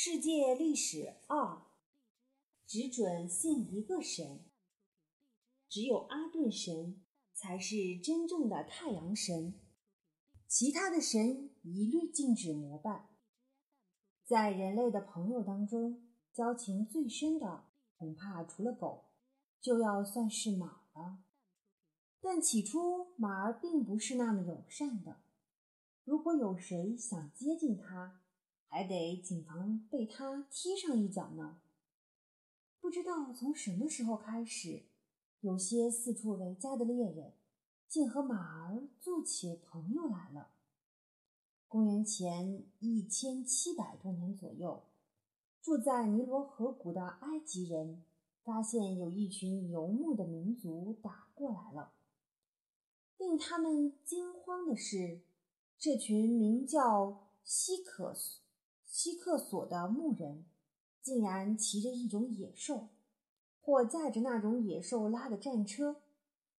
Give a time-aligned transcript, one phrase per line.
[0.00, 1.60] 世界历史二，
[2.68, 4.44] 只准信一个神，
[5.68, 7.02] 只有阿顿神
[7.34, 9.58] 才是真正的太阳神，
[10.46, 13.08] 其他的神一律禁止膜拜。
[14.24, 17.64] 在人类的朋友当中，交情最深的
[17.96, 19.06] 恐怕除了狗，
[19.60, 21.24] 就要算是马了。
[22.20, 25.16] 但起初马儿并不是那么友善的，
[26.04, 28.22] 如果有谁想接近它，
[28.68, 31.58] 还得谨防被他踢上一脚呢。
[32.80, 34.84] 不知道从什么时候开始，
[35.40, 37.32] 有些四处为家的猎人
[37.88, 40.50] 竟和马儿做起朋友来了。
[41.66, 44.84] 公元前一千七百多年左右，
[45.60, 48.02] 住在尼罗河谷的埃及人
[48.42, 51.92] 发现有一群游牧的民族打过来了。
[53.18, 55.20] 令他们惊慌的是，
[55.78, 58.14] 这群名叫希可
[58.90, 59.10] 斯。
[59.10, 60.46] 希克索的牧人
[61.02, 62.88] 竟然骑着一种野兽，
[63.60, 66.02] 或驾着那种野兽拉的战车，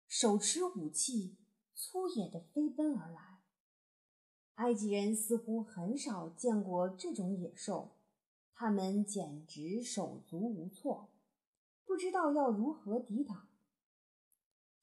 [0.07, 1.37] 手持武器，
[1.75, 3.41] 粗野地飞奔而来。
[4.55, 7.97] 埃及人似乎很少见过这种野兽，
[8.53, 11.09] 他们简直手足无措，
[11.85, 13.49] 不知道要如何抵挡。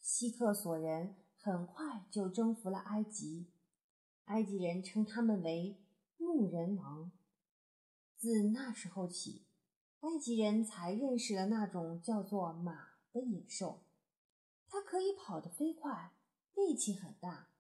[0.01, 3.47] 希克索人很快就征服了埃及，
[4.25, 5.77] 埃及人称他们为
[6.19, 7.13] 牧人王。
[8.19, 9.45] 自那时候起，
[10.01, 13.83] 埃及人才认识了那种叫做马的野兽。
[14.69, 16.13] 它可以跑得飞快，
[16.55, 17.51] 力气很大，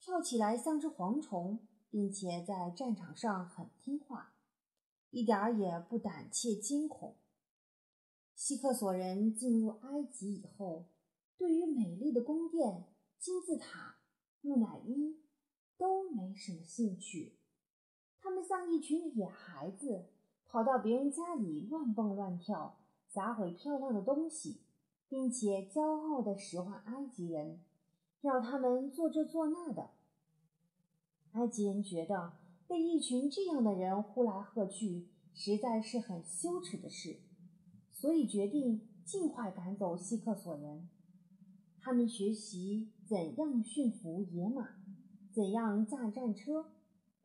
[0.00, 4.34] 跳起来像只蝗虫，并且在战场上很听话，
[5.10, 7.16] 一点儿也不胆怯惊恐。
[8.34, 10.86] 希克索人进入埃及以后，
[11.36, 12.84] 对于美丽的宫殿、
[13.18, 13.98] 金字塔、
[14.40, 15.22] 木乃伊
[15.78, 17.38] 都没什么兴趣。
[18.46, 20.04] 像一群野孩子，
[20.46, 22.76] 跑到别人家里乱蹦乱跳，
[23.10, 24.60] 砸毁漂亮的东西，
[25.08, 27.58] 并且骄傲地使唤埃及人，
[28.20, 29.90] 让他们做这做那的。
[31.32, 32.32] 埃及人觉得
[32.68, 37.16] 被一群这样的人呼来喝去，实在是很羞耻的事，
[37.90, 40.88] 所以决定尽快赶走希克索人。
[41.80, 44.68] 他们学习怎样驯服野马，
[45.32, 46.66] 怎样驾战车。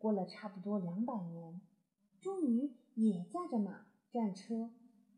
[0.02, 1.62] 过了差不多两百年，
[2.20, 4.72] 终于也驾着马、战车，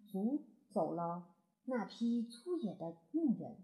[0.05, 1.29] 逐走了
[1.63, 3.63] 那批粗野的牧人。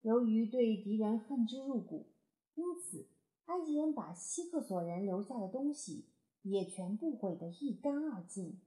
[0.00, 2.06] 由于对敌人恨之入骨，
[2.54, 3.08] 因此
[3.44, 6.06] 埃及人把希克索人留下的东西
[6.40, 8.62] 也全部毁得一干二净，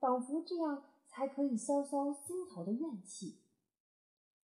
[0.00, 3.38] 仿佛这样才可以消消心头的怨气。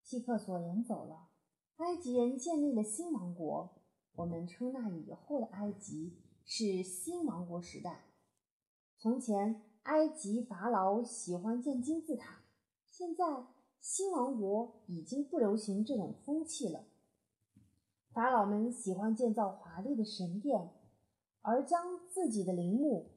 [0.04, 1.30] 希克索人走了，
[1.78, 3.75] 埃及人建立了新王国。
[4.16, 8.04] 我们称那以后的埃及是新王国时代。
[8.98, 12.42] 从前，埃及法老喜欢建金字塔，
[12.90, 13.24] 现在
[13.80, 16.84] 新王国已经不流行这种风气了。
[18.12, 20.70] 法老们喜欢建造华丽的神殿，
[21.42, 23.10] 而将自己的陵墓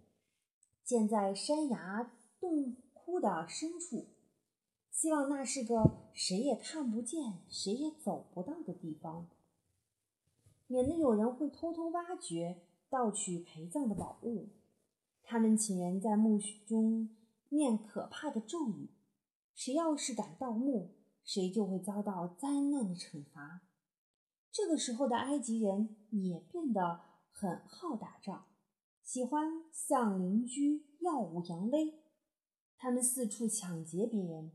[0.83, 2.11] 建在山崖
[2.41, 4.07] 洞窟的深处，
[4.91, 9.29] 希望那是个谁也看不见、谁也走不到的地方。
[10.71, 14.49] 免得有人会偷偷挖掘、盗取陪葬的宝物。
[15.23, 17.09] 他们请人在墓中
[17.49, 18.91] 念可怕的咒语，
[19.55, 20.91] 谁要是敢盗墓，
[21.23, 23.61] 谁就会遭到灾难的惩罚。
[24.51, 27.01] 这个时候的埃及人也变得
[27.31, 28.45] 很好打仗，
[29.01, 31.95] 喜欢向邻居耀武扬威。
[32.77, 34.51] 他们四处抢劫别人。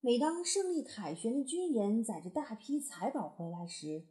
[0.00, 4.04] 每当胜利凯旋的军人载着大批财宝回来时，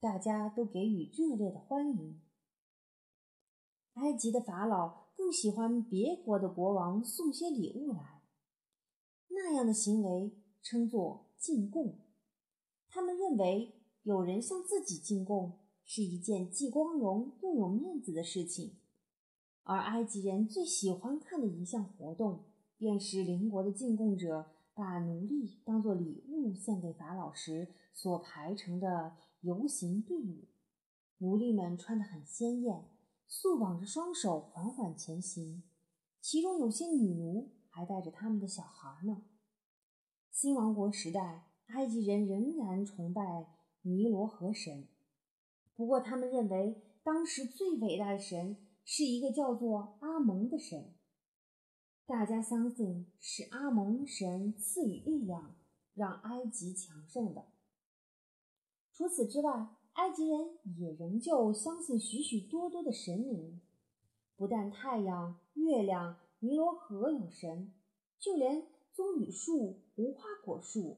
[0.00, 2.20] 大家都给予热烈的欢迎。
[3.94, 8.22] 埃及的法老更喜欢别国的国王送些礼物来，
[9.28, 10.32] 那样的行为
[10.62, 11.98] 称作进贡。
[12.88, 18.76] 他们认为有人向自己进贡是一件既光荣又有面子的事情。
[19.64, 22.44] 而埃及人最喜欢看的一项活动，
[22.76, 24.52] 便是邻国的进贡者。
[24.74, 30.48] 把奴隶当作礼物献给法老时所排成的游行队伍，
[31.18, 32.88] 奴隶们穿得很鲜艳，
[33.28, 35.62] 束绑着双手缓缓前行，
[36.20, 39.22] 其中有些女奴还带着他们的小孩呢。
[40.30, 43.22] 新王国时代，埃及人仍然崇拜
[43.82, 44.88] 尼罗河神，
[45.76, 50.94] 不过他们认为当时最伟大的神是一个叫做阿蒙的神。
[52.06, 55.54] 大家相信是阿蒙神赐予力量，
[55.94, 57.46] 让埃及强盛的。
[58.98, 63.60] 除此之外，埃及人也仍旧相信许许多多的神明。
[64.34, 67.72] 不但太阳、月亮、尼罗河有神，
[68.18, 70.96] 就连棕榈树、无花果树、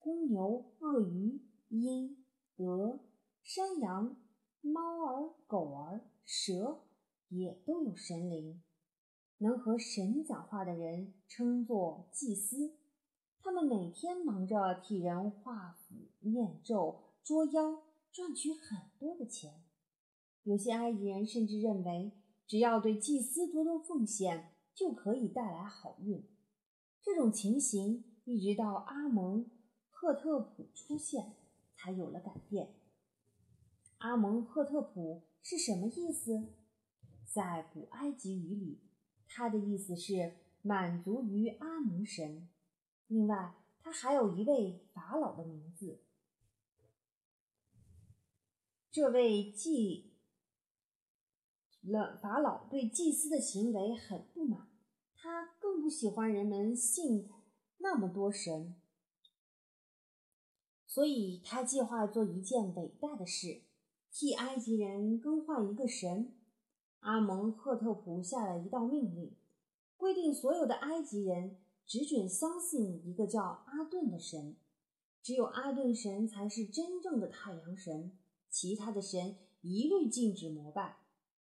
[0.00, 2.24] 公牛、鳄鱼、鹰、
[2.56, 2.98] 鹅、
[3.44, 4.16] 山羊、
[4.60, 6.80] 猫儿、狗儿、蛇
[7.28, 8.60] 也都有神灵。
[9.38, 12.74] 能和神讲话的人称作祭司，
[13.38, 17.82] 他们每天忙着替人画符、念咒、捉妖，
[18.12, 19.64] 赚取很多的钱。
[20.44, 22.12] 有些埃及人甚至认为，
[22.46, 26.24] 只要对祭司多多奉献，就可以带来好运。
[27.02, 29.50] 这种情形一直到阿蒙
[29.90, 31.34] 赫特普出现，
[31.74, 32.76] 才有了改变。
[33.98, 36.52] 阿蒙赫特普是什么意思？
[37.24, 38.78] 在古埃及语里。
[39.26, 42.48] 他的意思是满足于阿蒙神。
[43.08, 45.98] 另外，他还有一位法老的名字。
[48.96, 50.10] 这位祭
[51.82, 54.70] 了法老对祭司的行为很不满，
[55.14, 57.28] 他更不喜欢人们信
[57.76, 58.74] 那么多神，
[60.86, 63.64] 所以他计划做一件伟大的事，
[64.10, 66.34] 替埃及人更换一个神。
[67.00, 69.36] 阿蒙赫特普下了一道命令，
[69.98, 74.56] 规定所有的埃及人只准相信一个叫阿顿的神，
[75.22, 78.16] 只有阿顿神才是真正的太阳神，
[78.58, 80.96] 其他的神一律禁止膜拜，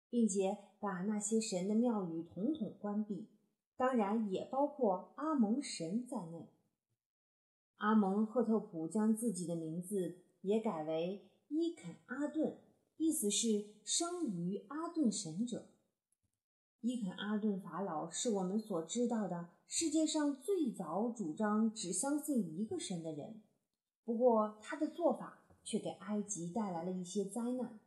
[0.09, 3.29] 并且把那些神的庙宇统统关闭，
[3.77, 6.49] 当然也包括阿蒙神在内。
[7.77, 12.57] 阿蒙赫特普将自己的名字也改为伊肯阿顿。
[12.97, 15.69] 意思是生于阿顿神者。
[16.81, 23.41] 伊肯阿顿法老是我们所知道的世界上最早主张只相信一个神的人。
[24.03, 27.77] 不过，他的做法却给埃及带来了一些灾难。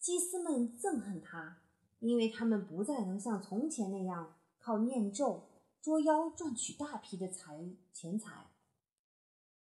[0.00, 1.58] 祭司们憎恨他，
[1.98, 5.50] 因为他们不再能像从前那样靠念咒、
[5.82, 8.46] 捉妖赚取大批的财钱财。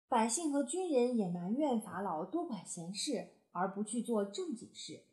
[0.08, 3.34] 百姓和军人也埋怨法老多管闲事。
[3.58, 5.06] 而不去做正经事，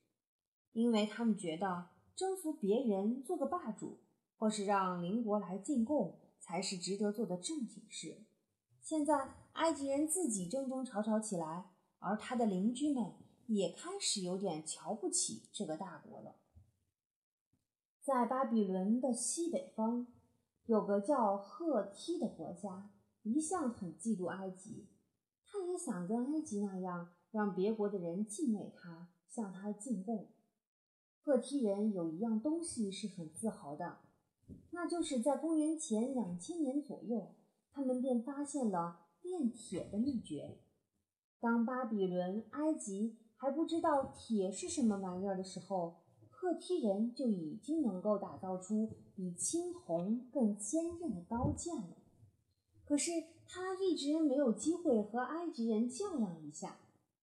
[0.73, 4.01] 因为他们觉得征服别人、做个霸主，
[4.37, 8.25] 或是让邻国来进贡，才是值得做的正经事。
[8.83, 11.71] 现在埃及人自己争争吵吵起来，
[12.01, 13.15] 而他的邻居们
[13.47, 16.35] 也开始有点瞧不起这个大国了。
[18.03, 20.07] 在巴比伦的西北方，
[20.67, 22.91] 有个叫赫梯的国家，
[23.23, 24.89] 一向很嫉妒埃及，
[25.47, 27.13] 他也想跟埃及那样。
[27.31, 30.29] 让别国的人敬畏他，向他进贡。
[31.23, 34.01] 赫梯人有一样东西是很自豪的，
[34.73, 37.35] 那就是在公元前两千年左右，
[37.73, 40.59] 他们便发现了炼铁的秘诀。
[41.41, 45.97] 当巴比伦、埃及还不知道铁是什么玩意儿的时候，
[46.31, 51.97] 赫梯人就已经能够打造出比青铜更坚韧的刀剑了。
[52.85, 53.11] 可是
[53.47, 56.77] 他一直没有机会和埃及人较量一下。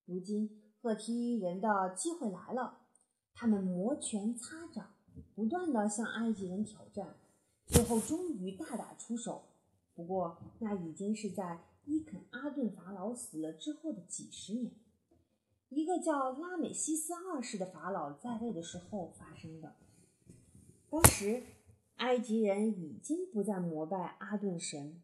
[0.05, 0.49] 如今，
[0.81, 2.79] 赫梯人的机会来了。
[3.33, 4.93] 他们摩拳擦掌，
[5.35, 7.15] 不断地向埃及人挑战，
[7.65, 9.43] 最后终于大打出手。
[9.99, 14.71] 不过，那已经是在伊肯阿顿法老死了之后的几十年，
[15.67, 19.75] 一个叫拉美西斯二世的法老在位的时候发生的。
[20.89, 21.43] 当时，
[21.97, 25.03] 埃及人已经不再膜拜阿顿神，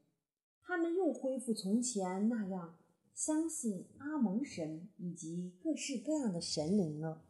[0.62, 2.78] 他们又恢复从前那样。
[3.14, 7.22] 相信阿蒙神以及各式各样的神灵了。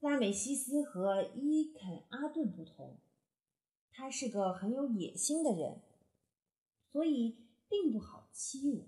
[0.00, 2.96] 拉美西斯和伊肯阿顿不同，
[3.98, 5.82] 他是个很有野心的人，
[6.92, 7.36] 所以
[7.68, 8.84] 并不好欺侮。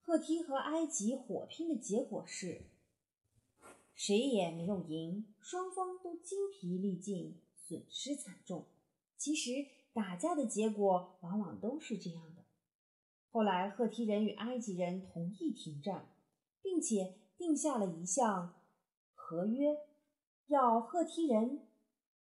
[0.00, 2.62] 赫梯和埃及火拼的结果是，
[3.94, 8.66] 谁也没有赢，双方都精疲力尽，损失惨重。
[9.16, 12.42] 其实打架的结果往往都是这样的。
[13.30, 16.08] 后来，赫梯人与埃及人同意停战，
[16.60, 18.60] 并且定下了一项
[19.14, 19.78] 合约，
[20.48, 21.60] 要赫梯人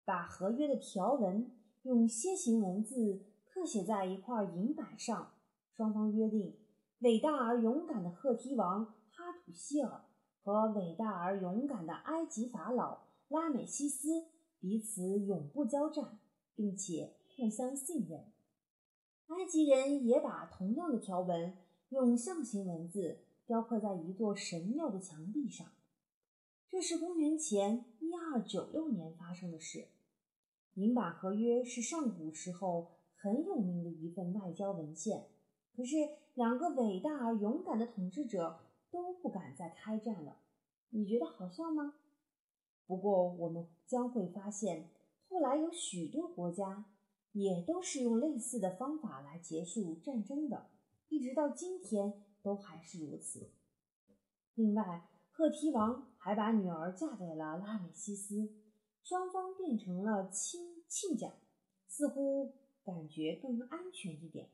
[0.05, 1.51] 把合约的条文
[1.83, 5.35] 用楔形文字刻写在一块银板上。
[5.71, 6.57] 双方约定，
[7.01, 10.05] 伟大而勇敢的赫梯王哈土希尔
[10.43, 14.27] 和伟大而勇敢的埃及法老拉美西斯
[14.61, 16.19] 彼此永不交战，
[16.55, 18.33] 并且互相信任。
[19.29, 21.57] 埃及人也把同样的条文
[21.89, 25.67] 用象形文字雕刻在一座神庙的墙壁上。
[26.69, 29.89] 这是公元前一二九六年发生的事。
[30.75, 35.29] 银马合约是上古时候很有名的一份外交文献，
[35.75, 35.97] 可是
[36.35, 40.37] 两个伟大而勇敢的统治者都不敢再开战了。
[40.91, 41.95] 你觉得好笑吗？
[42.87, 44.91] 不过，我们将会发现，
[45.31, 46.85] 后来有许多国家
[47.33, 50.67] 也都是用类似的方法来结束战争的，
[51.09, 53.49] 一直到今天都还是如此。
[54.55, 58.53] 另外，赫梯王还把女儿嫁给了拉美西斯，
[59.03, 61.33] 双方变成了亲亲家，
[61.89, 64.51] 似乎感觉更安全一点。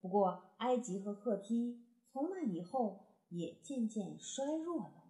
[0.00, 5.03] 不过，埃及和赫梯从那以后也渐渐衰弱了。